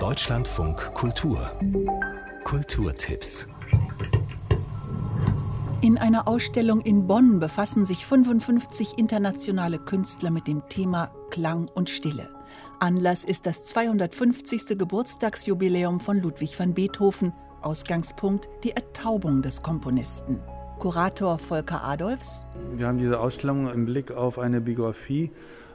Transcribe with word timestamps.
Deutschlandfunk 0.00 0.94
Kultur 0.94 1.52
Kulturtipps 2.44 3.46
In 5.82 5.98
einer 5.98 6.26
Ausstellung 6.26 6.80
in 6.80 7.06
Bonn 7.06 7.38
befassen 7.38 7.84
sich 7.84 8.06
55 8.06 8.96
internationale 8.96 9.78
Künstler 9.78 10.30
mit 10.30 10.48
dem 10.48 10.62
Thema 10.70 11.10
Klang 11.28 11.68
und 11.74 11.90
Stille. 11.90 12.30
Anlass 12.78 13.24
ist 13.24 13.44
das 13.44 13.66
250. 13.66 14.78
Geburtstagsjubiläum 14.78 16.00
von 16.00 16.18
Ludwig 16.22 16.58
van 16.58 16.72
Beethoven, 16.72 17.34
Ausgangspunkt 17.60 18.48
die 18.64 18.70
Ertaubung 18.70 19.42
des 19.42 19.62
Komponisten. 19.62 20.40
Kurator 20.78 21.38
Volker 21.38 21.84
Adolfs. 21.84 22.46
Wir 22.74 22.86
haben 22.86 22.96
diese 22.96 23.20
Ausstellung 23.20 23.70
im 23.70 23.84
Blick 23.84 24.12
auf 24.12 24.38
eine 24.38 24.62
Biografie 24.62 25.30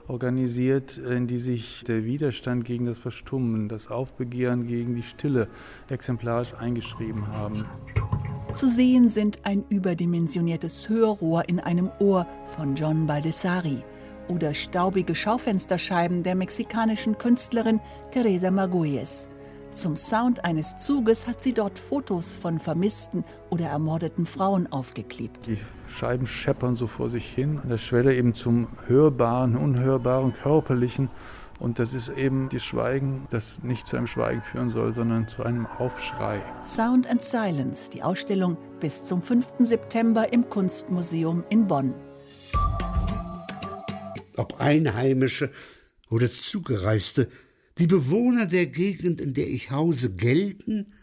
organisiert, 0.07 0.97
in 0.97 1.27
die 1.27 1.39
sich 1.39 1.83
der 1.87 2.05
Widerstand 2.05 2.65
gegen 2.65 2.85
das 2.85 2.97
Verstummen, 2.97 3.69
das 3.69 3.87
Aufbegehren 3.87 4.67
gegen 4.67 4.95
die 4.95 5.03
Stille 5.03 5.47
exemplarisch 5.89 6.53
eingeschrieben 6.53 7.27
haben. 7.27 7.65
Zu 8.53 8.69
sehen 8.69 9.09
sind 9.09 9.39
ein 9.43 9.65
überdimensioniertes 9.69 10.87
Hörrohr 10.87 11.49
in 11.49 11.59
einem 11.59 11.91
Ohr 11.99 12.25
von 12.55 12.75
John 12.75 13.05
Baldessari 13.05 13.83
oder 14.27 14.53
staubige 14.53 15.13
Schaufensterscheiben 15.13 16.23
der 16.23 16.35
mexikanischen 16.35 17.17
Künstlerin 17.17 17.79
Teresa 18.11 18.51
Margolles. 18.51 19.27
Zum 19.75 19.97
Sound 19.97 20.45
eines 20.45 20.77
Zuges 20.77 21.27
hat 21.27 21.41
sie 21.41 21.51
dort 21.51 21.77
Fotos 21.77 22.33
von 22.33 22.59
vermissten 22.59 23.25
oder 23.49 23.65
ermordeten 23.65 24.25
Frauen 24.25 24.71
aufgeklebt. 24.71 25.47
Die 25.47 25.57
Scheiben 25.89 26.27
scheppern 26.27 26.77
so 26.77 26.87
vor 26.87 27.09
sich 27.09 27.25
hin, 27.25 27.59
an 27.61 27.67
der 27.67 27.77
Schwelle 27.77 28.15
eben 28.15 28.33
zum 28.33 28.69
Hörbaren, 28.87 29.57
Unhörbaren, 29.57 30.33
Körperlichen. 30.33 31.09
Und 31.59 31.77
das 31.77 31.93
ist 31.93 32.07
eben 32.07 32.47
das 32.47 32.63
Schweigen, 32.63 33.27
das 33.31 33.63
nicht 33.63 33.85
zu 33.85 33.97
einem 33.97 34.07
Schweigen 34.07 34.41
führen 34.43 34.71
soll, 34.71 34.93
sondern 34.93 35.27
zu 35.27 35.43
einem 35.43 35.65
Aufschrei. 35.65 36.41
Sound 36.63 37.05
and 37.07 37.21
Silence, 37.21 37.89
die 37.89 38.01
Ausstellung 38.01 38.55
bis 38.79 39.03
zum 39.03 39.21
5. 39.21 39.55
September 39.59 40.31
im 40.31 40.49
Kunstmuseum 40.49 41.43
in 41.49 41.67
Bonn. 41.67 41.93
Ob 44.37 44.61
Einheimische 44.61 45.51
oder 46.09 46.31
Zugereiste, 46.31 47.27
die 47.77 47.87
Bewohner 47.87 48.45
der 48.45 48.67
Gegend, 48.67 49.19
in 49.19 49.33
der 49.33 49.47
ich 49.47 49.71
hause, 49.71 50.13
gelten, 50.13 50.93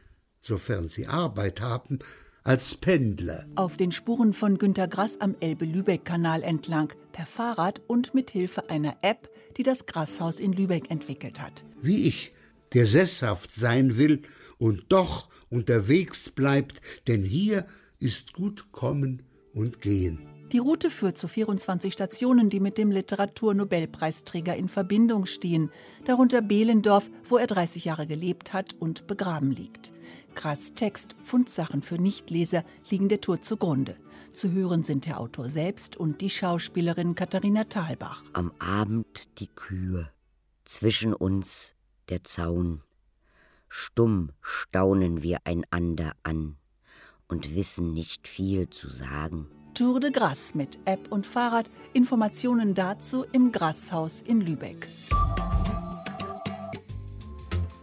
sofern 0.40 0.88
sie 0.88 1.06
Arbeit 1.06 1.60
haben, 1.60 1.98
als 2.44 2.74
Pendler. 2.74 3.46
Auf 3.54 3.76
den 3.76 3.92
Spuren 3.92 4.32
von 4.32 4.58
Günter 4.58 4.88
Grass 4.88 5.20
am 5.20 5.36
Elbe-Lübeck-Kanal 5.40 6.42
entlang, 6.42 6.92
per 7.12 7.26
Fahrrad 7.26 7.80
und 7.86 8.14
mit 8.14 8.30
Hilfe 8.30 8.68
einer 8.68 8.96
App, 9.02 9.30
die 9.56 9.62
das 9.62 9.86
Grasshaus 9.86 10.40
in 10.40 10.52
Lübeck 10.52 10.90
entwickelt 10.90 11.40
hat. 11.40 11.64
Wie 11.80 12.08
ich, 12.08 12.32
der 12.72 12.86
sesshaft 12.86 13.52
sein 13.52 13.96
will 13.96 14.22
und 14.58 14.84
doch 14.88 15.28
unterwegs 15.50 16.30
bleibt, 16.30 16.80
denn 17.06 17.22
hier 17.22 17.66
ist 17.98 18.32
gut 18.32 18.72
kommen 18.72 19.22
und 19.52 19.80
gehen. 19.80 20.31
Die 20.52 20.58
Route 20.58 20.90
führt 20.90 21.16
zu 21.16 21.28
24 21.28 21.94
Stationen, 21.94 22.50
die 22.50 22.60
mit 22.60 22.76
dem 22.76 22.90
Literaturnobelpreisträger 22.90 24.54
in 24.54 24.68
Verbindung 24.68 25.24
stehen, 25.24 25.70
darunter 26.04 26.42
Behlendorf, 26.42 27.08
wo 27.26 27.38
er 27.38 27.46
30 27.46 27.86
Jahre 27.86 28.06
gelebt 28.06 28.52
hat 28.52 28.74
und 28.78 29.06
begraben 29.06 29.50
liegt. 29.50 29.94
Krass 30.34 30.74
Text, 30.74 31.16
Fundsachen 31.24 31.80
für 31.80 31.94
Nichtleser 31.94 32.64
liegen 32.90 33.08
der 33.08 33.22
Tour 33.22 33.40
zugrunde. 33.40 33.96
Zu 34.34 34.52
hören 34.52 34.82
sind 34.82 35.06
der 35.06 35.20
Autor 35.20 35.48
selbst 35.48 35.96
und 35.96 36.20
die 36.20 36.28
Schauspielerin 36.28 37.14
Katharina 37.14 37.64
Thalbach. 37.64 38.22
Am 38.34 38.52
Abend 38.58 39.28
die 39.38 39.48
Kühe, 39.48 40.10
zwischen 40.66 41.14
uns 41.14 41.74
der 42.10 42.24
Zaun. 42.24 42.82
Stumm 43.68 44.32
staunen 44.42 45.22
wir 45.22 45.38
einander 45.44 46.12
an 46.24 46.56
und 47.26 47.54
wissen 47.54 47.94
nicht 47.94 48.28
viel 48.28 48.68
zu 48.68 48.90
sagen. 48.90 49.48
Tour 49.74 50.00
de 50.00 50.10
Grasse 50.10 50.54
mit 50.54 50.78
App 50.84 51.10
und 51.10 51.26
Fahrrad. 51.26 51.70
Informationen 51.94 52.74
dazu 52.74 53.24
im 53.32 53.52
Grasshaus 53.52 54.20
in 54.20 54.42
Lübeck. 54.42 54.86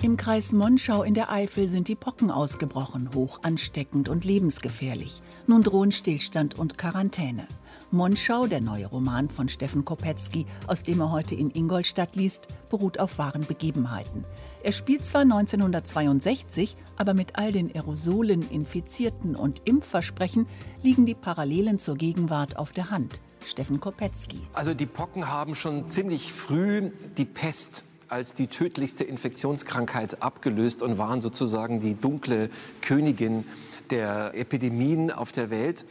Im 0.04 0.16
Kreis 0.16 0.54
Monschau 0.54 1.02
in 1.02 1.16
der 1.16 1.32
Eifel 1.32 1.68
sind 1.68 1.88
die 1.88 1.96
Pocken 1.96 2.30
ausgebrochen, 2.30 3.10
hoch 3.16 3.40
ansteckend 3.42 4.08
und 4.08 4.24
lebensgefährlich. 4.24 5.22
Nun 5.48 5.64
drohen 5.64 5.92
Stillstand 5.92 6.60
und 6.60 6.78
Quarantäne. 6.78 7.48
Monschau, 7.90 8.46
der 8.46 8.62
neue 8.62 8.86
Roman 8.86 9.28
von 9.28 9.50
Steffen 9.50 9.84
Kopetzky, 9.84 10.46
aus 10.68 10.84
dem 10.84 11.00
er 11.00 11.12
heute 11.12 11.34
in 11.34 11.50
Ingolstadt 11.50 12.16
liest, 12.16 12.48
beruht 12.70 13.00
auf 13.00 13.18
wahren 13.18 13.48
Begebenheiten. 13.48 14.26
Er 14.62 14.74
spielt 14.74 15.06
zwar 15.06 15.22
1962, 15.22 16.76
aber 16.98 17.14
mit 17.14 17.38
all 17.38 17.54
den 17.54 17.74
Aerosolen, 17.74 18.50
Infizierten 18.50 19.38
und 19.38 19.62
Impfversprechen 19.64 20.48
liegen 20.84 21.06
die 21.06 21.16
Parallelen 21.16 21.80
zur 21.80 21.96
Gegenwart 21.96 22.58
auf 22.58 22.74
der 22.74 22.92
Hand. 22.92 23.22
Steffen 23.48 23.80
Kopetzky. 23.80 24.42
Also 24.52 24.74
die 24.74 24.86
Pocken 24.86 25.30
haben 25.30 25.56
schon 25.56 25.90
ziemlich 25.90 26.34
früh 26.34 26.92
die 27.18 27.24
Pest 27.24 27.86
als 28.10 28.34
die 28.34 28.48
tödlichste 28.48 29.06
Infektionskrankheit 29.06 30.22
abgelöst 30.22 30.82
und 30.82 30.98
waren 30.98 31.22
sozusagen 31.22 31.80
die 31.80 31.96
dunkle 31.96 32.50
Königin 32.82 33.46
der 33.92 34.34
Epidemien 34.36 35.10
auf 35.10 35.32
der 35.32 35.50
Welt 35.52 35.86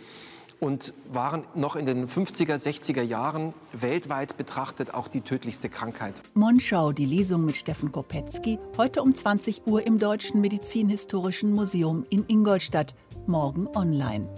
und 0.61 0.93
waren 1.13 1.45
noch 1.55 1.77
in 1.77 1.87
den 1.87 2.09
50er, 2.09 2.57
60er 2.57 3.03
Jahren 3.03 3.55
weltweit 3.73 4.37
betrachtet 4.37 4.95
auch 4.95 5.09
die 5.09 5.21
tödlichste 5.21 5.69
Krankheit. 5.69 6.23
Monschau, 6.35 6.93
die 6.93 7.07
Lesung 7.07 7.45
mit 7.45 7.57
Steffen 7.57 7.93
Kopetzky, 7.93 8.59
heute 8.77 9.03
um 9.03 9.15
20 9.15 9.67
Uhr 9.67 9.87
im 9.87 9.99
Deutschen 9.99 10.41
Medizinhistorischen 10.41 11.53
Museum 11.53 12.05
in 12.11 12.25
Ingolstadt, 12.29 12.95
morgen 13.27 13.69
online. 13.69 14.29